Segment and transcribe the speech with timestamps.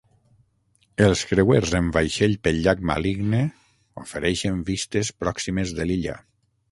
[1.07, 3.41] Els creuers en vaixell pel llac Maligne
[4.05, 6.17] ofereixen vistes pròximes de l'illa.